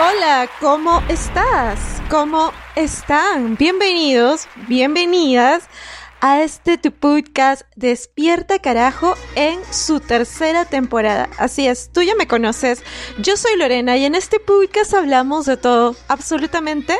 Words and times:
Hola, 0.00 0.48
¿cómo 0.60 1.02
estás? 1.08 1.80
¿Cómo 2.08 2.52
están? 2.76 3.56
Bienvenidos, 3.56 4.46
bienvenidas 4.68 5.64
a 6.20 6.42
este 6.42 6.78
tu 6.78 6.92
podcast 6.92 7.62
Despierta 7.74 8.60
Carajo 8.60 9.16
en 9.34 9.58
su 9.72 9.98
tercera 9.98 10.64
temporada. 10.64 11.28
Así 11.36 11.66
es, 11.66 11.90
tú 11.92 12.02
ya 12.02 12.14
me 12.14 12.28
conoces. 12.28 12.84
Yo 13.18 13.36
soy 13.36 13.56
Lorena 13.56 13.96
y 13.96 14.04
en 14.04 14.14
este 14.14 14.38
podcast 14.38 14.94
hablamos 14.94 15.46
de 15.46 15.56
todo, 15.56 15.96
absolutamente 16.06 16.96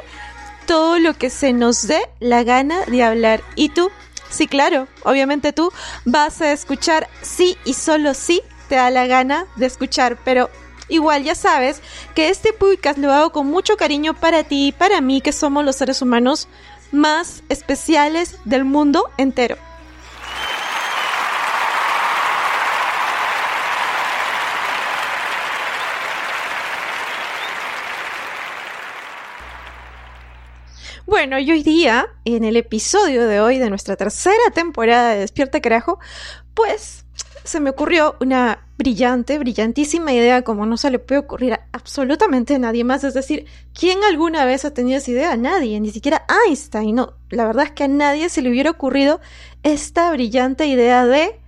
todo 0.67 0.98
lo 0.98 1.15
que 1.15 1.31
se 1.31 1.53
nos 1.53 1.87
dé 1.87 2.01
la 2.19 2.42
gana 2.42 2.85
de 2.87 3.05
hablar. 3.05 3.41
¿Y 3.55 3.69
tú? 3.69 3.92
Sí, 4.35 4.49
claro, 4.49 4.89
obviamente 5.05 5.53
tú 5.53 5.71
vas 6.05 6.41
a 6.41 6.51
escuchar 6.51 7.09
sí 7.23 7.57
y 7.65 7.75
solo 7.75 8.15
sí 8.15 8.43
te 8.69 8.75
da 8.75 8.91
la 8.91 9.07
gana 9.07 9.47
de 9.55 9.67
escuchar, 9.67 10.19
pero 10.25 10.51
igual 10.89 11.23
ya 11.23 11.37
sabes 11.37 11.81
que 12.17 12.31
este 12.31 12.53
podcast 12.53 12.99
lo 12.99 13.13
hago 13.13 13.31
con 13.31 13.47
mucho 13.47 13.77
cariño 13.77 14.13
para 14.13 14.43
ti 14.43 14.69
y 14.69 14.73
para 14.73 15.01
mí, 15.01 15.21
que 15.21 15.31
somos 15.31 15.65
los 15.65 15.77
seres 15.77 16.03
humanos 16.03 16.49
más 16.91 17.45
especiales 17.49 18.37
del 18.45 18.65
mundo 18.65 19.09
entero. 19.19 19.57
Bueno, 31.07 31.39
y 31.39 31.51
hoy 31.51 31.63
día, 31.63 32.07
en 32.25 32.45
el 32.45 32.57
episodio 32.57 33.27
de 33.27 33.39
hoy 33.39 33.59
de 33.59 33.69
nuestra 33.69 33.95
tercera 33.95 34.51
temporada 34.55 35.11
de 35.11 35.21
Despierta 35.21 35.61
Carajo, 35.61 35.99
pues 36.55 37.05
se 37.45 37.61
me 37.61 37.69
ocurrió 37.69 38.17
una 38.21 38.67
brillante, 38.79 39.39
brillantísima 39.39 40.15
idea 40.15 40.41
como 40.43 40.65
no 40.65 40.79
se 40.79 40.91
le 40.91 40.99
puede 40.99 41.21
ocurrir 41.21 41.53
a 41.53 41.69
absolutamente 41.73 42.59
nadie 42.59 42.85
más. 42.85 43.05
Es 43.05 43.13
decir, 43.13 43.45
¿quién 43.79 44.03
alguna 44.03 44.47
vez 44.47 44.65
ha 44.65 44.73
tenido 44.73 44.97
esa 44.97 45.11
idea? 45.11 45.37
Nadie, 45.37 45.79
ni 45.79 45.91
siquiera 45.91 46.25
Einstein. 46.47 46.95
No, 46.95 47.13
la 47.29 47.45
verdad 47.45 47.67
es 47.67 47.73
que 47.73 47.85
a 47.85 47.89
nadie 47.89 48.31
se 48.31 48.41
le 48.41 48.49
hubiera 48.49 48.71
ocurrido 48.71 49.21
esta 49.63 50.11
brillante 50.11 50.67
idea 50.67 51.05
de 51.05 51.39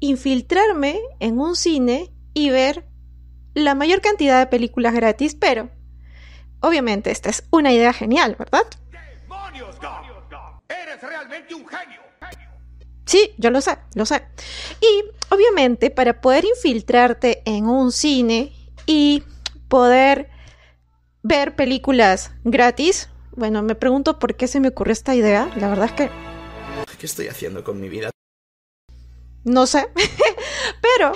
infiltrarme 0.00 1.00
en 1.20 1.40
un 1.40 1.56
cine 1.56 2.12
y 2.34 2.50
ver 2.50 2.84
la 3.54 3.74
mayor 3.74 4.02
cantidad 4.02 4.38
de 4.38 4.46
películas 4.46 4.92
gratis, 4.92 5.34
pero 5.34 5.70
obviamente 6.60 7.10
esta 7.10 7.30
es 7.30 7.44
una 7.50 7.72
idea 7.72 7.94
genial, 7.94 8.36
¿verdad? 8.38 8.66
¡Eres 10.70 11.02
realmente 11.02 11.54
un 11.54 11.66
genio! 11.66 12.00
Sí, 13.04 13.34
yo 13.38 13.50
lo 13.50 13.60
sé, 13.60 13.76
lo 13.94 14.06
sé. 14.06 14.22
Y 14.80 15.04
obviamente 15.34 15.90
para 15.90 16.20
poder 16.20 16.44
infiltrarte 16.44 17.42
en 17.44 17.66
un 17.66 17.90
cine 17.90 18.52
y 18.86 19.24
poder 19.68 20.30
ver 21.22 21.56
películas 21.56 22.30
gratis, 22.44 23.08
bueno, 23.32 23.62
me 23.62 23.74
pregunto 23.74 24.20
por 24.20 24.36
qué 24.36 24.46
se 24.46 24.60
me 24.60 24.68
ocurrió 24.68 24.92
esta 24.92 25.14
idea. 25.14 25.50
La 25.56 25.68
verdad 25.68 25.86
es 25.86 25.92
que 25.92 26.10
¿Qué 26.98 27.06
estoy 27.06 27.28
haciendo 27.28 27.64
con 27.64 27.80
mi 27.80 27.88
vida? 27.88 28.10
no 29.42 29.66
sé. 29.66 29.88
Pero 30.82 31.12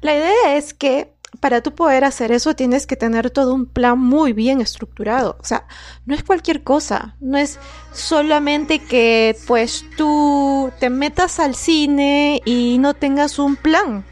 la 0.00 0.14
idea 0.14 0.56
es 0.56 0.74
que 0.74 1.14
para 1.40 1.62
tú 1.62 1.74
poder 1.74 2.04
hacer 2.04 2.32
eso 2.32 2.54
tienes 2.54 2.86
que 2.86 2.96
tener 2.96 3.30
todo 3.30 3.54
un 3.54 3.66
plan 3.66 3.98
muy 3.98 4.32
bien 4.32 4.60
estructurado. 4.60 5.36
O 5.40 5.44
sea, 5.44 5.66
no 6.04 6.14
es 6.14 6.22
cualquier 6.22 6.62
cosa. 6.62 7.16
No 7.20 7.38
es 7.38 7.58
solamente 7.92 8.78
que 8.78 9.36
pues 9.46 9.84
tú 9.96 10.70
te 10.78 10.90
metas 10.90 11.40
al 11.40 11.54
cine 11.54 12.42
y 12.44 12.76
no 12.78 12.94
tengas 12.94 13.38
un 13.38 13.56
plan. 13.56 14.04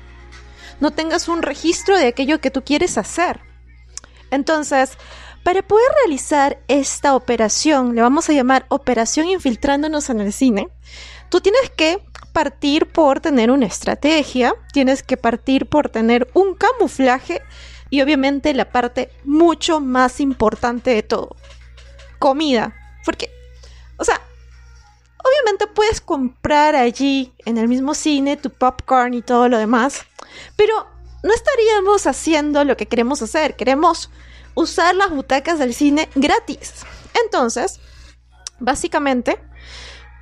No 0.80 0.90
tengas 0.90 1.28
un 1.28 1.42
registro 1.42 1.98
de 1.98 2.06
aquello 2.06 2.40
que 2.40 2.50
tú 2.50 2.64
quieres 2.64 2.96
hacer. 2.96 3.40
Entonces, 4.30 4.96
para 5.42 5.62
poder 5.62 5.86
realizar 6.04 6.58
esta 6.68 7.14
operación, 7.14 7.94
le 7.94 8.02
vamos 8.02 8.28
a 8.28 8.32
llamar 8.32 8.66
operación 8.68 9.28
infiltrándonos 9.28 10.10
en 10.10 10.20
el 10.20 10.32
cine, 10.32 10.68
tú 11.30 11.40
tienes 11.40 11.70
que 11.76 12.04
partir 12.38 12.86
por 12.86 13.18
tener 13.18 13.50
una 13.50 13.66
estrategia, 13.66 14.54
tienes 14.72 15.02
que 15.02 15.16
partir 15.16 15.66
por 15.66 15.88
tener 15.88 16.30
un 16.34 16.54
camuflaje 16.54 17.42
y 17.90 18.00
obviamente 18.00 18.54
la 18.54 18.70
parte 18.70 19.10
mucho 19.24 19.80
más 19.80 20.20
importante 20.20 20.90
de 20.90 21.02
todo, 21.02 21.34
comida. 22.20 22.76
Porque, 23.04 23.28
o 23.96 24.04
sea, 24.04 24.20
obviamente 25.16 25.66
puedes 25.66 26.00
comprar 26.00 26.76
allí 26.76 27.32
en 27.44 27.58
el 27.58 27.66
mismo 27.66 27.92
cine 27.92 28.36
tu 28.36 28.50
popcorn 28.50 29.14
y 29.14 29.22
todo 29.22 29.48
lo 29.48 29.58
demás, 29.58 30.06
pero 30.54 30.86
no 31.24 31.34
estaríamos 31.34 32.06
haciendo 32.06 32.62
lo 32.62 32.76
que 32.76 32.86
queremos 32.86 33.20
hacer, 33.20 33.56
queremos 33.56 34.10
usar 34.54 34.94
las 34.94 35.10
butacas 35.10 35.58
del 35.58 35.74
cine 35.74 36.08
gratis. 36.14 36.84
Entonces, 37.24 37.80
básicamente, 38.60 39.40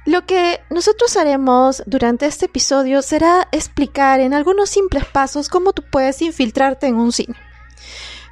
lo 0.07 0.25
que 0.25 0.61
nosotros 0.71 1.17
haremos 1.17 1.83
durante 1.85 2.27
este 2.27 2.47
episodio 2.47 3.03
será 3.03 3.49
explicar 3.51 4.21
en 4.21 4.35
algunos 4.35 4.71
simples 4.71 5.05
pasos 5.05 5.49
cómo 5.49 5.73
tú 5.73 5.83
puedes 5.83 6.23
infiltrarte 6.23 6.87
en 6.87 6.95
un 6.95 7.13
cine. 7.13 7.35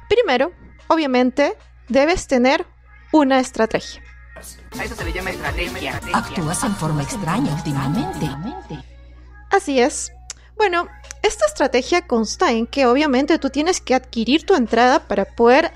Primero, 0.07 0.53
obviamente, 0.87 1.57
debes 1.89 2.27
tener 2.27 2.65
una 3.11 3.39
estrategia. 3.39 4.01
A 4.79 4.83
eso 4.83 4.95
se 4.95 5.03
le 5.03 5.13
llama 5.13 5.31
estrategia. 5.31 6.01
Actúas 6.13 6.63
en 6.63 6.75
forma 6.75 7.03
extraña 7.03 7.53
últimamente. 7.53 8.29
Así 9.51 9.79
es. 9.79 10.13
Bueno, 10.55 10.87
esta 11.23 11.45
estrategia 11.45 12.07
consta 12.07 12.51
en 12.51 12.67
que 12.67 12.85
obviamente 12.85 13.37
tú 13.37 13.49
tienes 13.49 13.81
que 13.81 13.95
adquirir 13.95 14.45
tu 14.45 14.55
entrada 14.55 15.07
para 15.07 15.25
poder 15.25 15.73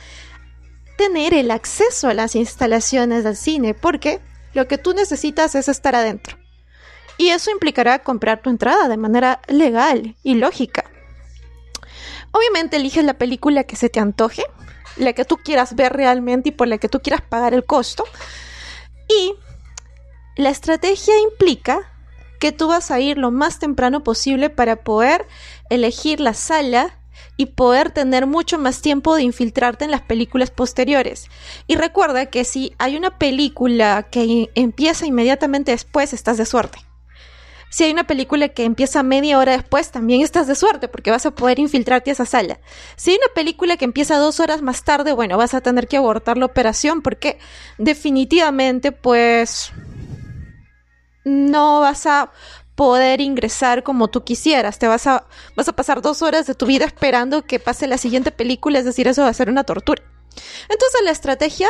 tener 0.97 1.33
el 1.33 1.51
acceso 1.51 2.07
a 2.07 2.13
las 2.13 2.35
instalaciones 2.35 3.25
del 3.25 3.35
cine, 3.35 3.73
porque 3.73 4.21
lo 4.53 4.67
que 4.67 4.77
tú 4.77 4.93
necesitas 4.93 5.55
es 5.55 5.67
estar 5.67 5.95
adentro. 5.95 6.37
Y 7.17 7.29
eso 7.29 7.51
implicará 7.51 7.99
comprar 7.99 8.41
tu 8.41 8.49
entrada 8.49 8.87
de 8.87 8.97
manera 8.97 9.41
legal 9.47 10.15
y 10.23 10.35
lógica. 10.35 10.85
Obviamente 12.31 12.77
eliges 12.77 13.03
la 13.03 13.17
película 13.17 13.63
que 13.63 13.75
se 13.75 13.89
te 13.89 13.99
antoje, 13.99 14.43
la 14.95 15.13
que 15.13 15.25
tú 15.25 15.37
quieras 15.37 15.75
ver 15.75 15.93
realmente 15.93 16.49
y 16.49 16.51
por 16.51 16.67
la 16.67 16.77
que 16.77 16.89
tú 16.89 17.01
quieras 17.01 17.21
pagar 17.21 17.53
el 17.53 17.65
costo. 17.65 18.05
Y 19.07 19.33
la 20.37 20.49
estrategia 20.49 21.19
implica 21.19 21.91
que 22.39 22.51
tú 22.51 22.67
vas 22.67 22.91
a 22.91 22.99
ir 22.99 23.17
lo 23.17 23.31
más 23.31 23.59
temprano 23.59 24.03
posible 24.03 24.49
para 24.49 24.77
poder 24.77 25.27
elegir 25.69 26.21
la 26.21 26.33
sala 26.33 26.98
y 27.39 27.45
poder 27.45 27.89
tener 27.91 28.27
mucho 28.27 28.59
más 28.59 28.81
tiempo 28.81 29.15
de 29.15 29.23
infiltrarte 29.23 29.85
en 29.85 29.91
las 29.91 30.01
películas 30.01 30.51
posteriores. 30.51 31.29
Y 31.67 31.77
recuerda 31.77 32.25
que 32.25 32.43
si 32.43 32.73
hay 32.79 32.97
una 32.97 33.17
película 33.17 34.07
que 34.11 34.51
empieza 34.55 35.05
inmediatamente 35.05 35.71
después, 35.71 36.11
estás 36.11 36.35
de 36.35 36.45
suerte. 36.45 36.79
Si 37.69 37.85
hay 37.85 37.91
una 37.91 38.05
película 38.05 38.49
que 38.49 38.65
empieza 38.65 39.03
media 39.03 39.39
hora 39.39 39.53
después, 39.53 39.89
también 39.89 40.19
estás 40.19 40.47
de 40.47 40.55
suerte 40.55 40.89
porque 40.89 41.11
vas 41.11 41.25
a 41.25 41.31
poder 41.31 41.59
infiltrarte 41.59 42.11
a 42.11 42.13
esa 42.13 42.25
sala. 42.25 42.59
Si 42.97 43.11
hay 43.11 43.17
una 43.17 43.33
película 43.33 43.77
que 43.77 43.85
empieza 43.85 44.17
dos 44.17 44.41
horas 44.41 44.61
más 44.61 44.83
tarde, 44.83 45.13
bueno, 45.13 45.37
vas 45.37 45.53
a 45.53 45.61
tener 45.61 45.87
que 45.87 45.95
abortar 45.95 46.37
la 46.37 46.45
operación 46.45 47.01
porque 47.01 47.39
definitivamente 47.77 48.91
pues 48.91 49.71
no 51.23 51.79
vas 51.79 52.05
a 52.05 52.33
poder 52.79 53.19
ingresar 53.19 53.83
como 53.83 54.07
tú 54.07 54.23
quisieras. 54.23 54.79
Te 54.79 54.87
vas 54.87 55.05
a, 55.05 55.25
vas 55.53 55.67
a 55.67 55.73
pasar 55.73 56.01
dos 56.01 56.21
horas 56.21 56.47
de 56.47 56.55
tu 56.55 56.65
vida 56.65 56.85
esperando 56.85 57.41
que 57.41 57.59
pase 57.59 57.87
la 57.87 57.97
siguiente 57.97 58.31
película, 58.31 58.79
es 58.79 58.85
decir, 58.85 59.05
eso 59.09 59.23
va 59.23 59.27
a 59.27 59.33
ser 59.33 59.49
una 59.49 59.65
tortura. 59.65 60.01
Entonces 60.69 61.01
la 61.03 61.11
estrategia 61.11 61.67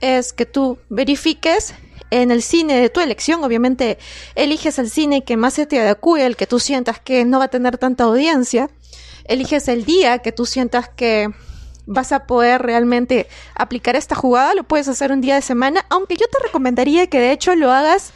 es 0.00 0.32
que 0.32 0.46
tú 0.46 0.78
verifiques 0.90 1.74
en 2.12 2.30
el 2.30 2.40
cine 2.40 2.80
de 2.80 2.88
tu 2.88 3.00
elección, 3.00 3.42
obviamente 3.42 3.98
eliges 4.36 4.78
el 4.78 4.90
cine 4.90 5.24
que 5.24 5.36
más 5.36 5.54
se 5.54 5.66
te 5.66 5.80
adecue, 5.80 6.24
el 6.24 6.36
que 6.36 6.46
tú 6.46 6.60
sientas 6.60 7.00
que 7.00 7.24
no 7.24 7.40
va 7.40 7.46
a 7.46 7.48
tener 7.48 7.76
tanta 7.76 8.04
audiencia, 8.04 8.70
eliges 9.24 9.66
el 9.66 9.84
día 9.84 10.20
que 10.20 10.30
tú 10.30 10.46
sientas 10.46 10.88
que 10.88 11.30
vas 11.86 12.12
a 12.12 12.26
poder 12.26 12.62
realmente 12.62 13.26
aplicar 13.56 13.96
esta 13.96 14.14
jugada, 14.14 14.54
lo 14.54 14.62
puedes 14.62 14.86
hacer 14.86 15.10
un 15.10 15.20
día 15.20 15.34
de 15.34 15.42
semana, 15.42 15.84
aunque 15.90 16.16
yo 16.16 16.26
te 16.28 16.38
recomendaría 16.44 17.08
que 17.08 17.18
de 17.18 17.32
hecho 17.32 17.56
lo 17.56 17.72
hagas 17.72 18.12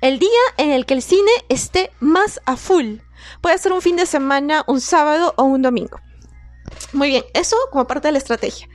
el 0.00 0.18
día 0.18 0.28
en 0.56 0.70
el 0.70 0.86
que 0.86 0.94
el 0.94 1.02
cine 1.02 1.30
esté 1.48 1.90
más 2.00 2.40
a 2.46 2.56
full. 2.56 2.96
Puede 3.40 3.58
ser 3.58 3.72
un 3.72 3.82
fin 3.82 3.96
de 3.96 4.06
semana, 4.06 4.64
un 4.66 4.80
sábado 4.80 5.34
o 5.36 5.44
un 5.44 5.62
domingo. 5.62 6.00
Muy 6.92 7.08
bien, 7.08 7.24
eso 7.34 7.56
como 7.70 7.86
parte 7.86 8.08
de 8.08 8.12
la 8.12 8.18
estrategia. 8.18 8.68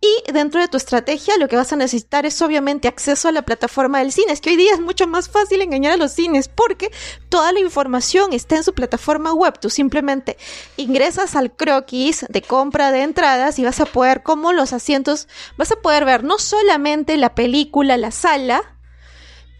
Y 0.00 0.32
dentro 0.32 0.60
de 0.60 0.68
tu 0.68 0.76
estrategia 0.76 1.36
lo 1.38 1.48
que 1.48 1.56
vas 1.56 1.72
a 1.72 1.76
necesitar 1.76 2.24
es 2.24 2.40
obviamente 2.40 2.86
acceso 2.86 3.28
a 3.28 3.32
la 3.32 3.42
plataforma 3.42 3.98
del 3.98 4.12
cine. 4.12 4.32
Es 4.32 4.40
que 4.40 4.50
hoy 4.50 4.56
día 4.56 4.72
es 4.72 4.80
mucho 4.80 5.08
más 5.08 5.28
fácil 5.28 5.60
engañar 5.60 5.92
a 5.92 5.96
los 5.96 6.12
cines 6.12 6.48
porque 6.48 6.92
toda 7.28 7.50
la 7.52 7.58
información 7.58 8.32
está 8.32 8.56
en 8.56 8.64
su 8.64 8.74
plataforma 8.74 9.32
web. 9.32 9.58
Tú 9.58 9.70
simplemente 9.70 10.36
ingresas 10.76 11.34
al 11.34 11.50
croquis 11.50 12.26
de 12.28 12.42
compra 12.42 12.92
de 12.92 13.02
entradas 13.02 13.58
y 13.58 13.64
vas 13.64 13.80
a 13.80 13.86
poder, 13.86 14.22
como 14.22 14.52
los 14.52 14.72
asientos, 14.72 15.26
vas 15.56 15.72
a 15.72 15.80
poder 15.80 16.04
ver 16.04 16.22
no 16.22 16.38
solamente 16.38 17.16
la 17.16 17.34
película, 17.34 17.96
la 17.96 18.12
sala, 18.12 18.77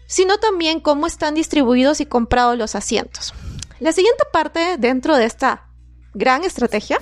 sino 0.09 0.39
también 0.39 0.81
cómo 0.81 1.07
están 1.07 1.35
distribuidos 1.35 2.01
y 2.01 2.05
comprados 2.05 2.57
los 2.57 2.75
asientos. 2.75 3.33
La 3.79 3.93
siguiente 3.93 4.23
parte 4.33 4.75
dentro 4.77 5.15
de 5.15 5.23
esta 5.23 5.69
gran 6.13 6.43
estrategia 6.43 6.99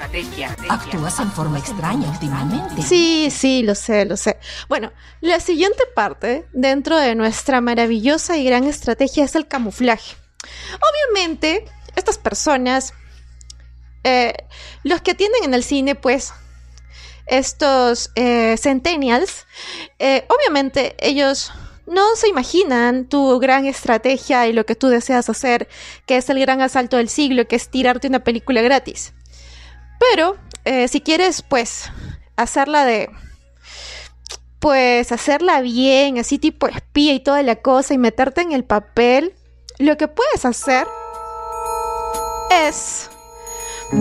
estrategia. 0.00 0.56
Actúas 0.68 1.20
en 1.20 1.30
forma 1.32 1.58
extraña 1.58 2.08
últimamente. 2.10 2.82
Sí, 2.82 3.28
sí, 3.30 3.62
lo 3.62 3.74
sé, 3.74 4.04
lo 4.04 4.16
sé. 4.16 4.38
Bueno, 4.68 4.92
la 5.20 5.40
siguiente 5.40 5.84
parte 5.94 6.46
dentro 6.52 6.96
de 6.96 7.14
nuestra 7.14 7.60
maravillosa 7.60 8.36
y 8.36 8.44
gran 8.44 8.64
estrategia 8.64 9.24
es 9.24 9.34
el 9.34 9.46
camuflaje. 9.46 10.16
Obviamente, 10.74 11.66
estas 11.96 12.18
personas, 12.18 12.94
eh, 14.04 14.32
los 14.82 15.02
que 15.02 15.12
atienden 15.12 15.44
en 15.44 15.54
el 15.54 15.64
cine, 15.64 15.94
pues, 15.94 16.32
estos 17.26 18.10
eh, 18.16 18.56
centennials, 18.58 19.46
eh, 19.98 20.26
obviamente 20.28 20.96
ellos 20.98 21.52
no 21.90 22.14
se 22.14 22.28
imaginan 22.28 23.04
tu 23.04 23.38
gran 23.40 23.66
estrategia 23.66 24.46
y 24.46 24.52
lo 24.52 24.64
que 24.64 24.76
tú 24.76 24.88
deseas 24.88 25.28
hacer, 25.28 25.68
que 26.06 26.16
es 26.16 26.30
el 26.30 26.38
gran 26.38 26.62
asalto 26.62 26.96
del 26.96 27.08
siglo, 27.08 27.46
que 27.48 27.56
es 27.56 27.68
tirarte 27.68 28.06
una 28.06 28.20
película 28.20 28.62
gratis. 28.62 29.12
Pero 29.98 30.36
eh, 30.64 30.86
si 30.88 31.00
quieres, 31.00 31.42
pues, 31.42 31.90
hacerla 32.36 32.84
de... 32.84 33.10
Pues 34.60 35.10
hacerla 35.10 35.62
bien, 35.62 36.18
así 36.18 36.38
tipo 36.38 36.68
espía 36.68 37.14
y 37.14 37.20
toda 37.20 37.42
la 37.42 37.56
cosa 37.56 37.94
y 37.94 37.98
meterte 37.98 38.42
en 38.42 38.52
el 38.52 38.62
papel, 38.62 39.34
lo 39.78 39.96
que 39.96 40.06
puedes 40.06 40.44
hacer 40.44 40.86
es 42.50 43.08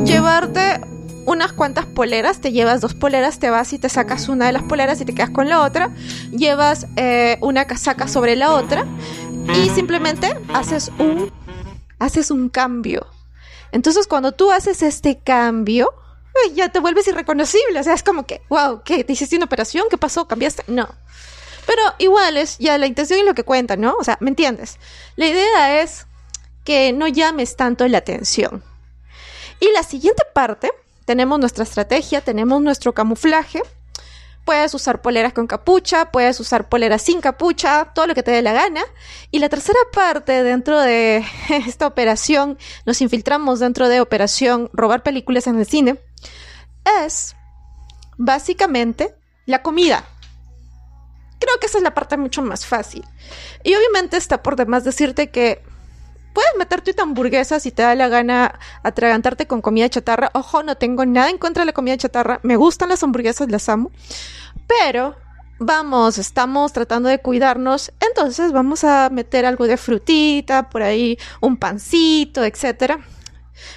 llevarte 0.04 0.82
unas 1.30 1.54
cuantas 1.54 1.86
poleras, 1.86 2.42
te 2.42 2.52
llevas 2.52 2.82
dos 2.82 2.96
poleras, 2.96 3.38
te 3.38 3.52
vas 3.52 3.72
y 3.74 3.78
te 3.78 3.88
sacas 3.88 4.30
una 4.30 4.48
de 4.48 4.52
las 4.52 4.64
poleras 4.64 5.00
y 5.00 5.06
te 5.06 5.14
quedas 5.14 5.30
con 5.30 5.48
la 5.48 5.62
otra, 5.62 5.92
llevas 6.32 6.88
eh, 6.96 7.38
una 7.42 7.66
casaca 7.66 8.08
sobre 8.08 8.36
la 8.36 8.52
otra 8.52 8.88
y 9.54 9.70
simplemente 9.70 10.36
haces 10.54 10.92
un, 10.98 11.32
haces 12.00 12.32
un 12.32 12.50
cambio. 12.50 13.06
Entonces 13.72 14.08
cuando 14.08 14.32
tú 14.32 14.52
haces 14.52 14.82
este 14.82 15.20
cambio, 15.20 15.94
ya 16.56 16.70
te 16.70 16.80
vuelves 16.80 17.08
irreconocible. 17.08 17.80
O 17.80 17.84
sea, 17.84 17.94
es 17.94 18.02
como 18.02 18.26
que, 18.26 18.42
wow, 18.50 18.82
¿qué? 18.84 19.04
¿Te 19.04 19.14
hiciste 19.14 19.36
una 19.36 19.46
operación? 19.46 19.86
¿Qué 19.88 20.00
pasó? 20.00 20.28
¿Cambiaste? 20.28 20.64
No. 20.66 20.90
Pero 21.68 21.84
igual 22.00 22.38
es 22.38 22.58
ya 22.58 22.80
la 22.80 22.88
intención 22.88 23.20
y 23.20 23.24
lo 23.24 23.36
que 23.36 23.44
cuenta, 23.44 23.76
¿no? 23.76 23.96
O 24.00 24.04
sea, 24.04 24.18
¿me 24.20 24.32
entiendes? 24.32 24.80
La 25.16 25.28
idea 25.28 25.82
es 25.82 26.08
que 26.64 26.92
no 26.92 27.08
llames 27.08 27.56
tanto 27.56 27.88
la 27.88 28.00
atención. 28.00 28.64
Y 29.60 29.72
la 29.74 29.84
siguiente 29.84 30.24
parte, 30.34 30.72
tenemos 31.10 31.40
nuestra 31.40 31.64
estrategia, 31.64 32.22
tenemos 32.22 32.62
nuestro 32.62 32.94
camuflaje. 32.94 33.64
Puedes 34.46 34.76
usar 34.76 35.02
poleras 35.02 35.34
con 35.34 35.48
capucha, 35.48 36.12
puedes 36.12 36.40
usar 36.40 36.70
poleras 36.70 37.02
sin 37.02 37.20
capucha, 37.20 37.86
todo 37.96 38.06
lo 38.06 38.14
que 38.14 38.22
te 38.22 38.30
dé 38.30 38.44
la 38.44 38.54
gana. 38.54 38.82
Y 39.32 39.40
la 39.40 39.50
tercera 39.50 39.80
parte 39.92 40.44
dentro 40.44 40.80
de 40.80 41.26
esta 41.66 41.88
operación, 41.88 42.60
nos 42.86 43.02
infiltramos 43.02 43.60
dentro 43.60 43.90
de 43.90 44.02
operación 44.02 44.70
robar 44.72 45.02
películas 45.02 45.48
en 45.48 45.58
el 45.58 45.66
cine 45.66 46.00
es 47.04 47.36
básicamente 48.20 49.16
la 49.48 49.64
comida. 49.64 50.06
Creo 51.40 51.60
que 51.60 51.66
esa 51.66 51.80
es 51.80 51.84
la 51.84 51.96
parte 51.96 52.18
mucho 52.18 52.44
más 52.44 52.68
fácil. 52.68 53.04
Y 53.64 53.74
obviamente 53.74 54.16
está 54.16 54.44
por 54.44 54.58
demás 54.58 54.84
decirte 54.84 55.32
que 55.32 55.64
puedes 56.34 56.52
meterte 56.58 56.94
tu 56.94 57.04
hamburguesa 57.04 57.60
si 57.60 57.72
te 57.72 57.82
da 57.82 57.96
la 57.96 58.08
gana 58.08 58.60
atragantarte 58.84 59.48
con 59.48 59.62
comida 59.62 59.90
chatarra. 59.90 60.32
Ojo, 60.34 60.64
no 60.64 60.76
tengo 60.76 61.06
nada 61.06 61.30
en 61.30 61.38
contra 61.38 61.62
de 61.62 61.68
la 61.68 61.74
comida 61.74 61.98
chatarra. 61.98 62.40
Me 62.44 62.56
gustan 62.56 62.90
las 62.90 63.04
hamburguesas, 63.04 63.50
las 63.50 63.70
amo. 63.70 63.92
Pero 64.68 65.16
vamos, 65.60 66.18
estamos 66.18 66.74
tratando 66.74 67.10
de 67.10 67.20
cuidarnos, 67.20 67.92
entonces 68.00 68.52
vamos 68.52 68.84
a 68.84 69.10
meter 69.10 69.46
algo 69.46 69.68
de 69.68 69.78
frutita, 69.78 70.70
por 70.70 70.82
ahí 70.82 71.18
un 71.42 71.58
pancito, 71.58 72.44
etcétera. 72.44 73.00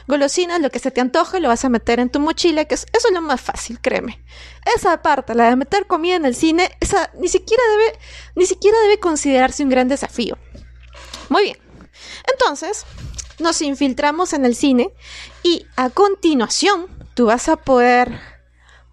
Golosinas, 0.06 0.60
lo 0.60 0.70
que 0.70 0.78
se 0.78 0.92
te 0.92 1.00
antoje, 1.00 1.40
lo 1.40 1.48
vas 1.48 1.64
a 1.64 1.68
meter 1.68 1.98
en 1.98 2.08
tu 2.08 2.20
mochila, 2.20 2.64
que 2.64 2.74
eso 2.74 2.86
es 2.92 3.12
lo 3.12 3.20
más 3.20 3.40
fácil, 3.40 3.80
créeme. 3.80 4.22
Esa 4.76 5.02
parte, 5.02 5.34
la 5.34 5.48
de 5.48 5.56
meter 5.56 5.86
comida 5.86 6.14
en 6.14 6.24
el 6.24 6.36
cine, 6.36 6.70
esa 6.80 7.10
ni 7.18 7.28
siquiera 7.28 7.62
debe, 7.72 7.98
ni 8.36 8.46
siquiera 8.46 8.78
debe 8.82 9.00
considerarse 9.00 9.64
un 9.64 9.70
gran 9.70 9.88
desafío. 9.88 10.38
Muy 11.28 11.42
bien. 11.44 11.61
Entonces, 12.30 12.84
nos 13.38 13.62
infiltramos 13.62 14.32
en 14.32 14.44
el 14.44 14.54
cine 14.54 14.90
y 15.42 15.66
a 15.76 15.90
continuación 15.90 16.86
tú 17.14 17.26
vas 17.26 17.48
a 17.48 17.56
poder 17.56 18.20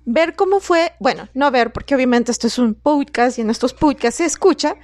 ver 0.05 0.35
cómo 0.35 0.59
fue, 0.59 0.93
bueno, 0.99 1.29
no 1.33 1.51
ver 1.51 1.71
porque 1.71 1.95
obviamente 1.95 2.31
esto 2.31 2.47
es 2.47 2.57
un 2.57 2.73
podcast 2.73 3.37
y 3.37 3.41
en 3.41 3.49
estos 3.49 3.73
podcasts 3.73 4.17
se 4.17 4.25
escucha, 4.25 4.75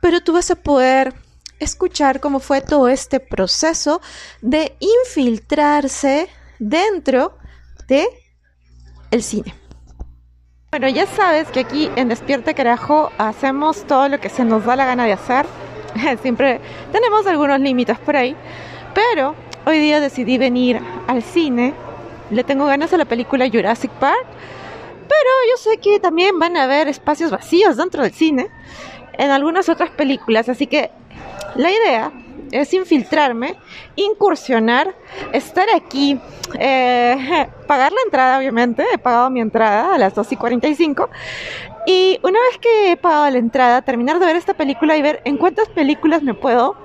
pero 0.00 0.22
tú 0.22 0.32
vas 0.32 0.50
a 0.50 0.56
poder 0.56 1.14
escuchar 1.58 2.20
cómo 2.20 2.40
fue 2.40 2.60
todo 2.60 2.88
este 2.88 3.20
proceso 3.20 4.00
de 4.40 4.76
infiltrarse 4.80 6.28
dentro 6.58 7.36
de 7.86 8.08
el 9.10 9.22
cine. 9.22 9.54
Bueno, 10.70 10.88
ya 10.88 11.06
sabes 11.06 11.48
que 11.48 11.60
aquí 11.60 11.90
en 11.96 12.08
Despierte 12.08 12.54
Carajo 12.54 13.12
hacemos 13.18 13.86
todo 13.86 14.08
lo 14.08 14.20
que 14.20 14.30
se 14.30 14.44
nos 14.44 14.64
da 14.64 14.74
la 14.74 14.86
gana 14.86 15.04
de 15.04 15.12
hacer. 15.12 15.44
Siempre 16.22 16.60
tenemos 16.90 17.26
algunos 17.26 17.60
límites 17.60 17.98
por 17.98 18.16
ahí, 18.16 18.36
pero 18.94 19.34
hoy 19.66 19.78
día 19.78 20.00
decidí 20.00 20.38
venir 20.38 20.80
al 21.06 21.22
cine. 21.22 21.74
Le 22.30 22.44
tengo 22.44 22.66
ganas 22.66 22.92
a 22.92 22.96
la 22.96 23.04
película 23.04 23.48
Jurassic 23.50 23.90
Park, 23.92 24.24
pero 25.02 25.30
yo 25.50 25.56
sé 25.58 25.78
que 25.78 26.00
también 26.00 26.38
van 26.38 26.56
a 26.56 26.64
haber 26.64 26.88
espacios 26.88 27.30
vacíos 27.30 27.76
dentro 27.76 28.02
del 28.02 28.12
cine 28.12 28.48
en 29.14 29.30
algunas 29.30 29.68
otras 29.68 29.90
películas, 29.90 30.48
así 30.48 30.66
que 30.66 30.90
la 31.54 31.70
idea 31.70 32.12
es 32.50 32.72
infiltrarme, 32.74 33.56
incursionar, 33.96 34.94
estar 35.32 35.66
aquí, 35.74 36.20
eh, 36.58 37.48
pagar 37.66 37.92
la 37.92 38.00
entrada, 38.04 38.38
obviamente. 38.38 38.84
He 38.92 38.98
pagado 38.98 39.30
mi 39.30 39.40
entrada 39.40 39.94
a 39.94 39.98
las 39.98 40.14
2 40.14 40.32
y 40.32 40.36
45. 40.36 41.08
Y 41.86 42.20
una 42.22 42.38
vez 42.40 42.58
que 42.58 42.92
he 42.92 42.96
pagado 42.96 43.30
la 43.30 43.38
entrada, 43.38 43.82
terminar 43.82 44.18
de 44.18 44.26
ver 44.26 44.36
esta 44.36 44.54
película 44.54 44.96
y 44.96 45.02
ver 45.02 45.20
en 45.24 45.36
cuántas 45.36 45.68
películas 45.68 46.22
me 46.22 46.34
puedo 46.34 46.76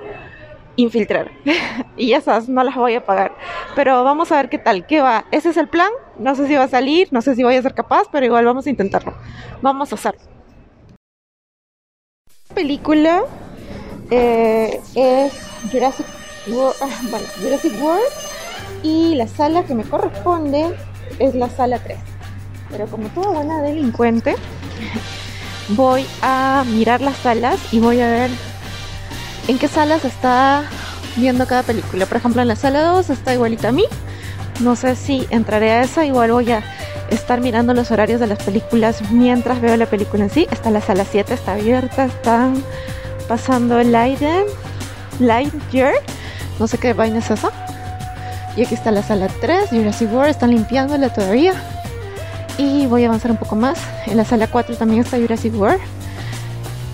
infiltrar. 0.75 1.31
y 1.97 2.13
esas 2.13 2.47
no 2.47 2.63
las 2.63 2.75
voy 2.75 2.95
a 2.95 3.05
pagar. 3.05 3.35
Pero 3.75 4.03
vamos 4.03 4.31
a 4.31 4.37
ver 4.37 4.49
qué 4.49 4.57
tal, 4.57 4.85
qué 4.87 5.01
va. 5.01 5.25
Ese 5.31 5.49
es 5.49 5.57
el 5.57 5.67
plan. 5.67 5.91
No 6.17 6.33
sé 6.35 6.47
si 6.47 6.55
va 6.55 6.63
a 6.63 6.67
salir, 6.67 7.09
no 7.11 7.21
sé 7.21 7.35
si 7.35 7.43
voy 7.43 7.55
a 7.55 7.61
ser 7.61 7.73
capaz, 7.73 8.05
pero 8.11 8.25
igual 8.25 8.45
vamos 8.45 8.65
a 8.65 8.69
intentarlo. 8.69 9.13
Vamos 9.61 9.91
a 9.91 9.95
hacerlo. 9.95 10.21
Película 12.53 13.23
eh, 14.09 14.81
es 14.95 15.33
Jurassic 15.71 16.05
World, 16.47 16.75
ah, 16.81 17.19
Jurassic 17.41 17.73
World 17.81 18.03
y 18.83 19.15
la 19.15 19.27
sala 19.27 19.63
que 19.63 19.73
me 19.73 19.83
corresponde 19.83 20.75
es 21.19 21.35
la 21.35 21.49
sala 21.49 21.79
3. 21.79 21.97
Pero 22.69 22.87
como 22.87 23.07
toda 23.09 23.29
buena 23.31 23.61
delincuente, 23.61 24.35
voy 25.69 26.05
a 26.21 26.63
mirar 26.67 27.01
las 27.01 27.17
salas 27.17 27.59
y 27.71 27.79
voy 27.79 28.01
a 28.01 28.07
ver 28.07 28.31
en 29.47 29.57
qué 29.57 29.67
salas 29.67 30.05
está 30.05 30.63
viendo 31.15 31.45
cada 31.47 31.63
película. 31.63 32.05
Por 32.05 32.17
ejemplo, 32.17 32.41
en 32.41 32.47
la 32.47 32.55
sala 32.55 32.83
2 32.83 33.09
está 33.09 33.33
igualita 33.33 33.69
a 33.69 33.71
mí. 33.71 33.85
No 34.59 34.75
sé 34.75 34.95
si 34.95 35.27
entraré 35.29 35.71
a 35.71 35.81
esa, 35.83 36.05
igual 36.05 36.31
voy 36.31 36.51
a 36.51 36.63
estar 37.09 37.41
mirando 37.41 37.73
los 37.73 37.91
horarios 37.91 38.19
de 38.19 38.27
las 38.27 38.41
películas 38.43 39.11
mientras 39.11 39.61
veo 39.61 39.77
la 39.77 39.85
película 39.85 40.23
en 40.23 40.29
sí. 40.29 40.47
Está 40.51 40.71
la 40.71 40.81
sala 40.81 41.05
7, 41.09 41.33
está 41.33 41.53
abierta, 41.53 42.05
están 42.05 42.63
pasando 43.27 43.81
Light 43.83 44.21
Lightyear, 45.19 45.93
no 46.59 46.67
sé 46.67 46.77
qué 46.77 46.93
vaina 46.93 47.19
es 47.19 47.31
esa. 47.31 47.51
Y 48.55 48.63
aquí 48.63 48.73
está 48.73 48.91
la 48.91 49.03
sala 49.03 49.27
3, 49.41 49.69
Jurassic 49.69 50.11
World, 50.11 50.29
están 50.29 50.49
limpiándola 50.51 51.09
todavía. 51.09 51.53
Y 52.57 52.87
voy 52.87 53.03
a 53.03 53.07
avanzar 53.07 53.29
un 53.31 53.37
poco 53.37 53.55
más. 53.55 53.79
En 54.07 54.17
la 54.17 54.25
sala 54.25 54.47
4 54.47 54.75
también 54.77 55.01
está 55.01 55.17
Jurassic 55.17 55.53
World. 55.55 55.79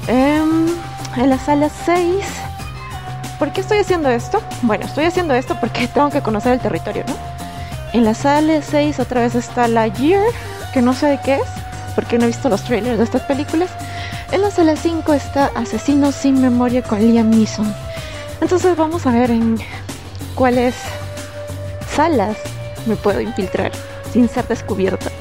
Em, 0.08 0.68
en 1.16 1.30
la 1.30 1.38
sala 1.38 1.70
6. 1.86 2.26
¿Por 3.40 3.52
qué 3.54 3.62
estoy 3.62 3.80
haciendo 3.80 4.10
esto? 4.10 4.42
Bueno, 4.62 4.86
estoy 4.86 5.06
haciendo 5.06 5.34
esto 5.34 5.58
porque 5.60 5.88
tengo 5.94 6.10
que 6.10 6.22
conocer 6.22 6.54
el 6.54 6.60
territorio, 6.60 7.06
¿no? 7.08 7.16
En 7.94 8.04
la 8.04 8.14
sala 8.14 8.62
6 8.62 9.00
otra 9.00 9.22
vez 9.22 9.36
está 9.36 9.68
la 9.68 9.88
Year, 9.88 10.24
que 10.74 10.82
no 10.82 10.94
sé 10.94 11.08
de 11.08 11.20
qué 11.22 11.36
es, 11.36 11.48
porque 11.96 12.18
no 12.18 12.26
he 12.26 12.28
visto 12.28 12.50
los 12.50 12.64
trailers 12.64 12.98
de 12.98 13.04
estas 13.06 13.22
películas. 13.22 13.70
En 14.34 14.42
la 14.42 14.50
sala 14.50 14.76
5 14.76 15.14
está 15.14 15.52
Asesino 15.54 16.12
sin 16.12 16.42
memoria 16.42 16.82
con 16.82 16.98
Liam 17.00 17.30
Neeson. 17.30 17.72
Entonces 18.42 18.76
vamos 18.76 19.06
a 19.06 19.12
ver 19.12 19.30
en 19.30 19.60
cuáles 20.34 20.74
salas 21.96 22.36
me 22.88 22.96
puedo 22.96 23.22
infiltrar 23.22 23.72
sin 24.12 24.28
ser 24.28 24.48
descubierta. 24.48 25.12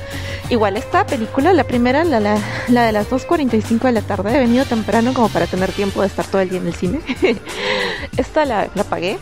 Igual 0.48 0.78
esta 0.78 1.04
película, 1.04 1.52
la 1.52 1.64
primera, 1.64 2.04
la, 2.04 2.20
de 2.20 2.92
las 2.92 3.10
2.45 3.10 3.80
de 3.80 3.92
la 3.92 4.00
tarde, 4.00 4.34
he 4.34 4.38
venido 4.38 4.64
temprano 4.64 5.12
como 5.12 5.28
para 5.28 5.46
tener 5.46 5.72
tiempo 5.72 6.00
de 6.00 6.06
estar 6.06 6.26
todo 6.26 6.40
el 6.40 6.48
día 6.48 6.60
en 6.60 6.68
el 6.68 6.74
cine. 6.74 7.00
esta 8.16 8.46
la 8.46 8.84
pagué, 8.88 9.18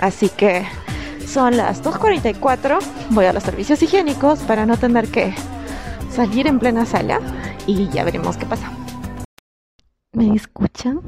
así 0.00 0.28
que 0.28 0.66
son 1.24 1.56
las 1.56 1.84
2.44, 1.84 2.80
voy 3.10 3.26
a 3.26 3.32
los 3.32 3.44
servicios 3.44 3.80
higiénicos 3.80 4.40
para 4.40 4.66
no 4.66 4.76
tener 4.76 5.06
que 5.06 5.32
salir 6.12 6.48
en 6.48 6.58
plena 6.58 6.84
sala 6.84 7.20
y 7.68 7.88
ya 7.90 8.02
veremos 8.02 8.36
qué 8.36 8.44
pasa. 8.44 8.72
¿Me 10.20 10.36
escuchan? 10.36 11.00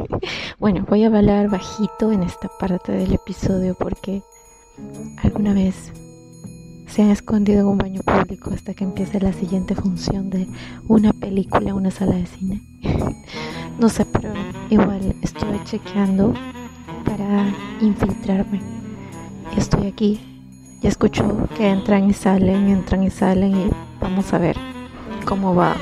bueno, 0.58 0.84
voy 0.86 1.04
a 1.04 1.06
hablar 1.06 1.48
bajito 1.48 2.12
en 2.12 2.22
esta 2.22 2.50
parte 2.60 2.92
del 2.92 3.14
episodio 3.14 3.74
porque 3.74 4.22
alguna 5.22 5.54
vez 5.54 5.90
se 6.86 7.00
han 7.00 7.08
escondido 7.08 7.60
en 7.60 7.66
un 7.68 7.78
baño 7.78 8.02
público 8.02 8.50
hasta 8.52 8.74
que 8.74 8.84
empiece 8.84 9.18
la 9.18 9.32
siguiente 9.32 9.74
función 9.74 10.28
de 10.28 10.46
una 10.88 11.14
película, 11.14 11.72
una 11.72 11.90
sala 11.90 12.16
de 12.16 12.26
cine. 12.26 12.60
no 13.78 13.88
sé, 13.88 14.04
pero 14.04 14.30
igual 14.68 15.16
estuve 15.22 15.58
chequeando 15.64 16.34
para 17.06 17.46
infiltrarme. 17.80 18.60
Y 19.56 19.58
estoy 19.58 19.86
aquí. 19.86 20.20
Ya 20.82 20.90
escucho 20.90 21.48
que 21.56 21.66
entran 21.66 22.10
y 22.10 22.12
salen, 22.12 22.68
entran 22.68 23.04
y 23.04 23.10
salen 23.10 23.56
y 23.56 23.70
vamos 24.02 24.34
a 24.34 24.38
ver 24.38 24.58
cómo 25.24 25.54
va 25.54 25.76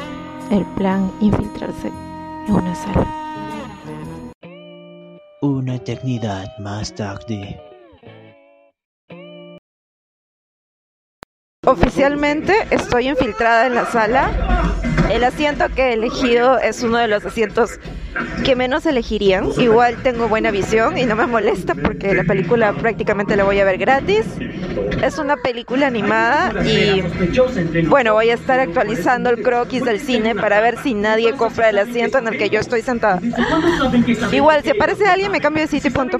el 0.52 0.64
plan 0.76 1.10
infiltrarse 1.20 1.90
en 2.48 2.54
una 2.54 2.74
sala. 2.74 3.06
Una 5.40 5.74
eternidad 5.76 6.46
más 6.58 6.94
tarde. 6.94 7.60
Oficialmente 11.66 12.54
estoy 12.70 13.08
infiltrada 13.08 13.66
en 13.66 13.74
la 13.74 13.84
sala. 13.86 14.30
El 15.10 15.24
asiento 15.24 15.68
que 15.74 15.90
he 15.90 15.92
elegido 15.94 16.58
es 16.58 16.82
uno 16.82 16.98
de 16.98 17.08
los 17.08 17.24
asientos 17.24 17.78
que 18.44 18.56
menos 18.56 18.86
elegirían. 18.86 19.48
Igual 19.58 20.02
tengo 20.02 20.28
buena 20.28 20.50
visión 20.50 20.98
y 20.98 21.04
no 21.04 21.16
me 21.16 21.26
molesta 21.26 21.74
porque 21.74 22.14
la 22.14 22.24
película 22.24 22.72
prácticamente 22.72 23.36
la 23.36 23.44
voy 23.44 23.60
a 23.60 23.64
ver 23.64 23.78
gratis. 23.78 24.24
Es 25.02 25.18
una 25.18 25.36
película 25.36 25.86
animada 25.86 26.64
y 26.64 27.02
bueno, 27.86 28.14
voy 28.14 28.30
a 28.30 28.34
estar 28.34 28.60
actualizando 28.60 29.30
el 29.30 29.42
croquis 29.42 29.84
del 29.84 30.00
cine 30.00 30.34
para 30.34 30.60
ver 30.60 30.78
si 30.82 30.94
nadie 30.94 31.34
compra 31.34 31.70
el 31.70 31.78
asiento 31.78 32.18
en 32.18 32.28
el 32.28 32.38
que 32.38 32.50
yo 32.50 32.60
estoy 32.60 32.82
sentada. 32.82 33.20
Igual, 34.32 34.62
si 34.62 34.70
aparece 34.70 35.06
alguien 35.06 35.30
me 35.30 35.40
cambio 35.40 35.62
de 35.62 35.68
sitio 35.68 35.90
y 35.90 35.92
punto. 35.92 36.18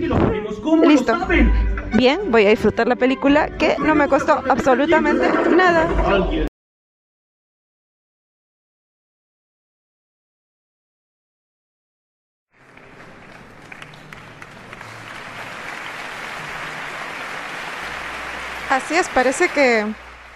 Listo. 0.87 1.19
Bien, 1.95 2.21
voy 2.31 2.47
a 2.47 2.51
disfrutar 2.51 2.87
la 2.87 2.97
película 2.97 3.49
que 3.57 3.77
no 3.79 3.95
me 3.95 4.09
costó 4.09 4.43
absolutamente 4.49 5.27
nada. 5.57 5.89
Parece 19.07 19.49
que 19.49 19.87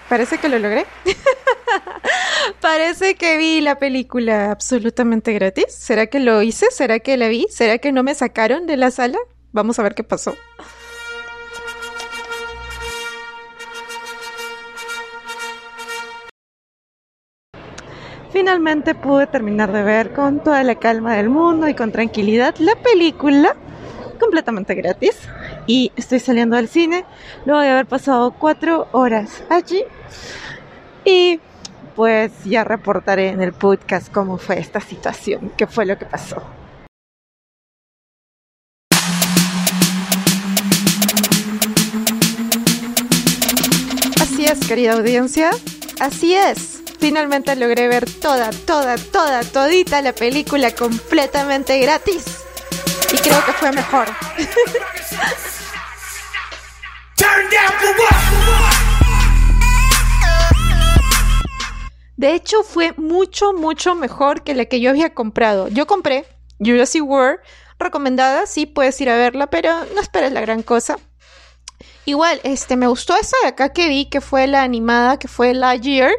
parece 0.09 0.39
que 0.39 0.49
lo 0.49 0.59
logré. 0.59 0.87
parece 2.61 3.17
que 3.17 3.37
vi 3.37 3.61
la 3.61 3.77
película 3.77 4.53
absolutamente 4.53 5.33
gratis. 5.33 5.67
¿Será 5.71 6.07
que 6.07 6.21
lo 6.21 6.43
hice? 6.43 6.67
¿Será 6.71 7.01
que 7.01 7.17
la 7.17 7.27
vi? 7.27 7.47
¿Será 7.51 7.79
que 7.79 7.91
no 7.91 8.05
me 8.05 8.15
sacaron 8.15 8.67
de 8.67 8.77
la 8.77 8.93
sala? 8.93 9.19
Vamos 9.51 9.79
a 9.79 9.83
ver 9.83 9.97
qué 9.97 10.05
pasó. 10.05 10.35
Finalmente 18.33 18.95
pude 18.95 19.27
terminar 19.27 19.73
de 19.73 19.83
ver 19.83 20.13
con 20.13 20.43
toda 20.43 20.63
la 20.63 20.77
calma 20.77 21.17
del 21.17 21.29
mundo 21.29 21.69
y 21.69 21.75
con 21.75 21.91
tranquilidad 21.91 22.55
la 22.59 22.77
película 22.77 23.57
completamente 24.23 24.77
gratis 24.77 25.19
y 25.67 25.91
estoy 25.97 26.21
saliendo 26.21 26.55
del 26.55 26.69
cine 26.69 27.05
luego 27.45 27.61
de 27.61 27.71
haber 27.71 27.87
pasado 27.87 28.31
cuatro 28.31 28.87
horas 28.93 29.43
allí 29.51 29.83
y 31.05 31.41
pues 31.97 32.31
ya 32.45 32.63
reportaré 32.63 33.31
en 33.31 33.43
el 33.43 33.53
podcast 33.53 34.13
cómo 34.13 34.39
fue 34.39 34.61
esta 34.61 34.81
situación, 34.81 35.51
qué 35.57 35.67
fue 35.67 35.87
lo 35.87 35.99
que 35.99 36.07
pasó. 36.07 36.41
Así 44.21 44.45
es, 44.47 44.61
querida 44.67 44.93
audiencia, 44.93 45.51
así 46.01 46.35
es. 46.35 46.83
Finalmente 47.01 47.57
logré 47.57 47.89
ver 47.89 48.09
toda, 48.09 48.51
toda, 48.51 48.97
toda, 48.97 49.43
todita 49.43 50.01
la 50.01 50.13
película 50.13 50.73
completamente 50.73 51.81
gratis. 51.81 52.42
Y 53.13 53.17
creo 53.19 53.45
que 53.45 53.53
fue 53.53 53.71
mejor. 53.73 54.09
De 62.17 62.35
hecho, 62.35 62.63
fue 62.63 62.95
mucho, 62.97 63.53
mucho 63.53 63.95
mejor 63.95 64.43
que 64.43 64.55
la 64.55 64.65
que 64.65 64.81
yo 64.81 64.91
había 64.91 65.13
comprado. 65.13 65.69
Yo 65.69 65.87
compré 65.87 66.25
Jurassic 66.59 67.03
World, 67.05 67.41
recomendada, 67.79 68.47
sí, 68.47 68.67
puedes 68.67 69.01
ir 69.01 69.11
a 69.11 69.17
verla, 69.17 69.49
pero 69.49 69.85
no 69.95 70.01
esperes 70.01 70.33
la 70.33 70.41
gran 70.41 70.63
cosa. 70.63 70.99
Igual, 72.05 72.41
este, 72.45 72.77
me 72.77 72.87
gustó 72.87 73.17
esa 73.17 73.37
de 73.43 73.49
acá 73.49 73.73
que 73.73 73.89
vi, 73.89 74.07
que 74.07 74.21
fue 74.21 74.47
la 74.47 74.63
animada, 74.63 75.19
que 75.19 75.29
fue 75.29 75.55
Lightyear. 75.55 76.13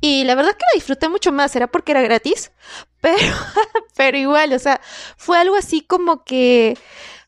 Y 0.00 0.24
la 0.24 0.34
verdad 0.34 0.52
que 0.52 0.64
la 0.72 0.74
disfruté 0.76 1.08
mucho 1.08 1.32
más, 1.32 1.56
era 1.56 1.66
porque 1.66 1.92
era 1.92 2.02
gratis, 2.02 2.52
pero, 3.00 3.34
pero 3.96 4.16
igual, 4.16 4.52
o 4.52 4.58
sea, 4.58 4.80
fue 5.16 5.38
algo 5.38 5.56
así 5.56 5.82
como 5.82 6.24
que 6.24 6.76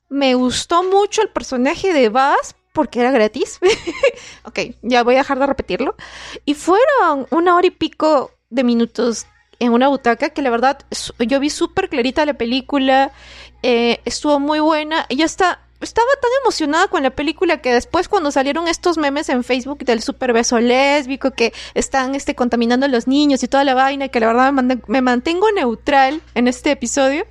me 0.08 0.34
gustó 0.34 0.82
mucho 0.82 1.22
el 1.22 1.28
personaje 1.30 1.92
de 1.92 2.08
Buzz 2.08 2.54
porque 2.72 3.00
era 3.00 3.10
gratis. 3.10 3.58
ok, 4.44 4.58
ya 4.82 5.02
voy 5.02 5.14
a 5.14 5.18
dejar 5.18 5.38
de 5.38 5.46
repetirlo. 5.46 5.96
Y 6.44 6.54
fueron 6.54 7.26
una 7.30 7.56
hora 7.56 7.66
y 7.66 7.70
pico 7.70 8.32
de 8.50 8.64
minutos 8.64 9.26
en 9.58 9.72
una 9.72 9.88
butaca 9.88 10.30
que 10.30 10.42
la 10.42 10.50
verdad 10.50 10.78
yo 11.18 11.38
vi 11.38 11.50
súper 11.50 11.88
clarita 11.88 12.24
la 12.24 12.34
película, 12.34 13.12
eh, 13.62 14.00
estuvo 14.04 14.40
muy 14.40 14.60
buena. 14.60 15.06
Y 15.08 15.16
ya 15.16 15.24
está, 15.24 15.60
estaba 15.80 16.08
tan 16.20 16.30
emocionada 16.42 16.88
con 16.88 17.02
la 17.02 17.10
película 17.10 17.60
que 17.60 17.72
después 17.72 18.08
cuando 18.08 18.30
salieron 18.30 18.68
estos 18.68 18.98
memes 18.98 19.28
en 19.28 19.44
Facebook 19.44 19.84
del 19.84 20.02
super 20.02 20.32
beso 20.32 20.60
lésbico 20.60 21.30
que 21.30 21.52
están 21.74 22.14
este, 22.14 22.34
contaminando 22.34 22.86
a 22.86 22.88
los 22.88 23.06
niños 23.06 23.42
y 23.42 23.48
toda 23.48 23.64
la 23.64 23.74
vaina, 23.74 24.08
que 24.08 24.20
la 24.20 24.28
verdad 24.28 24.52
me, 24.52 24.78
me 24.86 25.00
mantengo 25.00 25.50
neutral 25.52 26.20
en 26.34 26.48
este 26.48 26.70
episodio. 26.70 27.26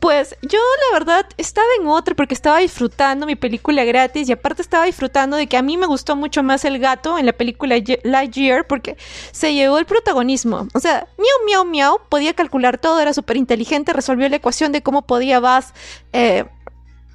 Pues 0.00 0.36
yo 0.42 0.58
la 0.90 0.98
verdad 0.98 1.26
estaba 1.38 1.66
en 1.80 1.88
otra 1.88 2.14
porque 2.14 2.34
estaba 2.34 2.58
disfrutando 2.58 3.26
mi 3.26 3.34
película 3.34 3.84
gratis 3.84 4.28
y 4.28 4.32
aparte 4.32 4.62
estaba 4.62 4.84
disfrutando 4.84 5.36
de 5.36 5.48
que 5.48 5.56
a 5.56 5.62
mí 5.62 5.76
me 5.76 5.86
gustó 5.86 6.14
mucho 6.14 6.44
más 6.44 6.64
el 6.64 6.78
gato 6.78 7.18
en 7.18 7.26
la 7.26 7.32
película 7.32 7.74
Lightyear 8.04 8.66
porque 8.66 8.96
se 9.32 9.54
llevó 9.54 9.78
el 9.78 9.86
protagonismo. 9.86 10.68
O 10.72 10.78
sea, 10.78 11.08
miau 11.18 11.46
miau 11.46 11.64
miau 11.64 12.00
podía 12.08 12.32
calcular 12.34 12.78
todo, 12.78 13.00
era 13.00 13.12
súper 13.12 13.38
inteligente, 13.38 13.92
resolvió 13.92 14.28
la 14.28 14.36
ecuación 14.36 14.70
de 14.70 14.82
cómo 14.82 15.02
podía 15.02 15.40
Buzz 15.40 15.72
eh, 16.12 16.44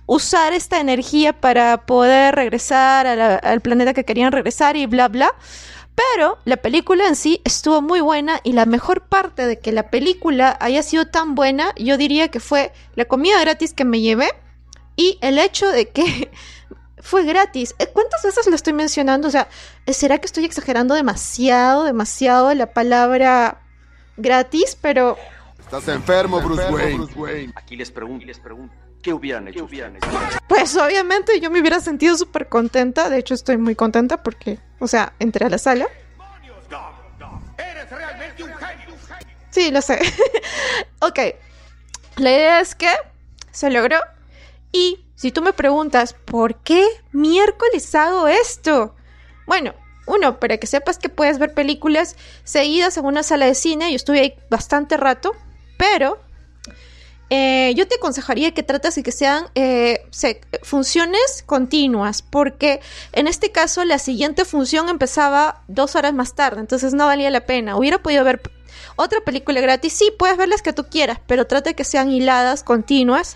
usar 0.06 0.54
esta 0.54 0.80
energía 0.80 1.34
para 1.34 1.86
poder 1.86 2.36
regresar 2.36 3.08
al 3.08 3.62
planeta 3.62 3.94
que 3.94 4.06
querían 4.06 4.32
regresar 4.32 4.76
y 4.76 4.86
bla 4.86 5.08
bla. 5.08 5.34
Pero 5.96 6.40
la 6.46 6.58
película 6.58 7.08
en 7.08 7.16
sí 7.16 7.42
estuvo 7.44 7.82
muy 7.82 8.02
buena 8.02 8.40
y 8.44 8.54
la 8.54 8.66
mejor 8.66 9.02
parte 9.02 9.46
de 9.46 9.60
que 9.60 9.72
la 9.72 9.90
película 9.90 10.58
haya 10.60 10.82
sido 10.82 11.06
tan 11.06 11.36
buena, 11.36 11.74
yo 11.78 11.98
diría 11.98 12.30
que 12.30 12.40
fue 12.40 12.74
la 12.96 13.06
comida 13.06 13.40
gratis 13.42 13.74
que 13.74 13.86
me 13.86 14.02
llevé 14.02 14.30
y 14.96 15.20
el 15.22 15.38
hecho 15.38 15.70
de 15.70 15.90
que 15.90 16.32
fue 17.00 17.26
gratis. 17.26 17.76
Eh, 17.78 17.88
¿Cuántas 17.94 18.24
veces 18.24 18.48
lo 18.48 18.56
estoy 18.56 18.74
mencionando? 18.74 19.28
O 19.28 19.32
sea, 19.32 19.48
¿será 19.88 20.18
que 20.18 20.26
estoy 20.26 20.46
exagerando 20.46 20.96
demasiado, 20.96 21.84
demasiado 21.84 22.54
la 22.56 22.74
palabra 22.74 23.62
gratis? 24.18 24.76
Pero... 24.82 25.18
Estás 25.60 25.88
enfermo, 25.90 26.42
Bruce, 26.42 26.64
Wayne. 27.16 27.54
Aquí 27.56 27.76
les 27.76 27.92
pregunto, 27.92 28.26
les 28.26 28.40
pregunto. 28.40 28.83
¿Qué 29.04 29.12
hubieran 29.12 29.50
hecho? 29.50 29.68
Pues 30.48 30.78
obviamente 30.78 31.42
yo 31.42 31.52
me 31.52 31.60
hubiera 31.60 31.82
sentido 31.82 32.16
súper 32.16 32.48
contenta. 32.48 33.10
De 33.10 33.18
hecho, 33.18 33.34
estoy 33.34 33.58
muy 33.58 33.76
contenta 33.76 34.24
porque, 34.24 34.60
o 34.80 34.88
sea, 34.88 35.12
entré 35.20 35.46
a 35.46 35.50
la 35.50 35.58
sala. 35.58 35.88
Eres 37.58 37.90
realmente 37.92 38.44
un 38.44 38.54
genio. 38.54 38.96
Sí, 39.50 39.72
lo 39.72 39.82
sé. 39.82 40.00
ok. 41.02 41.20
La 42.16 42.32
idea 42.32 42.62
es 42.62 42.76
que 42.76 42.88
se 43.52 43.70
logró. 43.70 43.98
Y 44.72 45.06
si 45.16 45.34
tú 45.34 45.42
me 45.42 45.52
preguntas, 45.52 46.14
¿por 46.14 46.56
qué 46.62 46.88
miércoles 47.12 47.94
hago 47.96 48.30
esto? 48.30 48.96
Bueno, 49.46 49.74
uno, 50.08 50.40
para 50.40 50.58
que 50.58 50.68
sepas 50.68 50.98
que 50.98 51.10
puedes 51.10 51.40
ver 51.40 51.54
películas 51.54 52.16
seguidas 52.46 52.96
en 52.96 53.04
una 53.04 53.24
sala 53.24 53.48
de 53.48 53.56
cine. 53.56 53.90
Yo 53.90 53.98
estuve 53.98 54.22
ahí 54.22 54.36
bastante 54.50 54.96
rato, 54.96 55.34
pero 55.78 56.20
eh, 57.36 57.74
yo 57.74 57.88
te 57.88 57.96
aconsejaría 57.96 58.54
que 58.54 58.62
trates 58.62 58.94
de 58.94 59.02
que 59.02 59.12
sean 59.12 59.48
eh, 59.56 60.06
funciones 60.62 61.44
continuas, 61.48 62.22
porque 62.22 62.80
en 63.12 63.26
este 63.26 63.52
caso 63.52 63.84
la 63.86 63.98
siguiente 63.98 64.46
función 64.46 64.88
empezaba 64.88 65.64
dos 65.68 65.96
horas 65.96 66.14
más 66.14 66.36
tarde, 66.36 66.60
entonces 66.60 66.94
no 66.94 67.08
valía 67.08 67.32
la 67.32 67.48
pena. 67.48 67.76
Hubiera 67.76 68.04
podido 68.04 68.24
ver 68.24 68.40
otra 68.98 69.22
película 69.22 69.62
gratis, 69.62 69.94
sí, 69.94 70.14
puedes 70.20 70.38
ver 70.38 70.48
las 70.48 70.62
que 70.62 70.74
tú 70.74 70.86
quieras, 70.86 71.22
pero 71.26 71.48
trata 71.48 71.72
de 71.72 71.76
que 71.76 71.84
sean 71.84 72.12
hiladas, 72.12 72.62
continuas 72.62 73.36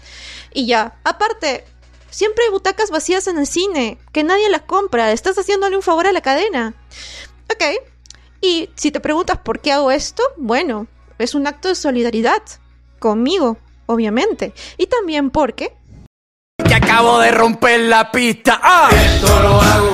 y 0.53 0.67
ya. 0.67 0.99
Aparte, 1.03 1.65
siempre 2.11 2.43
hay 2.43 2.51
butacas 2.51 2.91
vacías 2.91 3.25
en 3.25 3.39
el 3.39 3.47
cine, 3.47 3.97
que 4.11 4.23
nadie 4.23 4.47
las 4.51 4.61
compra, 4.61 5.11
estás 5.11 5.39
haciéndole 5.39 5.75
un 5.75 5.81
favor 5.81 6.05
a 6.05 6.11
la 6.11 6.21
cadena. 6.21 6.75
Ok, 7.51 7.63
y 8.41 8.69
si 8.75 8.91
te 8.91 8.99
preguntas 8.99 9.39
por 9.39 9.59
qué 9.59 9.71
hago 9.71 9.89
esto, 9.89 10.21
bueno, 10.37 10.85
es 11.17 11.33
un 11.33 11.47
acto 11.47 11.67
de 11.67 11.73
solidaridad 11.73 12.43
conmigo, 12.99 13.57
obviamente. 13.88 14.53
Y 14.77 14.86
también 14.88 15.32
porque 15.32 15.74
Que 16.65 16.75
acabo 16.75 17.20
de 17.20 17.32
romper 17.32 17.82
la 17.82 18.12
pista. 18.12 18.60
¡Ah! 18.62 18.89
Esto 18.91 19.39
lo 19.41 19.62
hago 19.62 19.94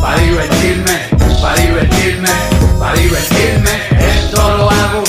para 0.00 0.18
divertirme, 0.20 0.92
para 1.40 1.56
divertirme, 1.56 2.28
para 2.78 2.94
divertirme. 2.94 3.70
Esto 3.98 4.56
lo 4.56 4.70
hago 4.70 5.04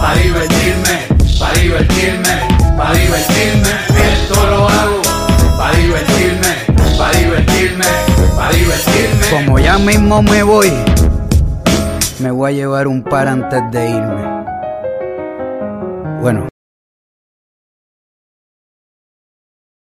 para 0.00 0.14
divertirme, 0.14 1.06
para 1.38 1.54
divertirme, 1.54 2.48
para 2.76 2.92
divertirme. 2.94 3.68
Esto 4.12 4.46
lo 4.46 4.68
hago 4.68 5.02
para 5.58 5.76
divertirme, 5.76 6.48
para 6.96 7.18
divertirme, 7.18 7.84
para 8.36 8.52
divertirme. 8.52 9.26
Como 9.30 9.58
ya 9.58 9.78
mismo 9.78 10.22
me 10.22 10.42
voy, 10.42 10.72
me 12.20 12.30
voy 12.30 12.52
a 12.52 12.54
llevar 12.54 12.86
un 12.86 13.02
par 13.02 13.28
antes 13.28 13.60
de 13.70 13.90
irme. 13.90 14.38
Bueno, 16.20 16.48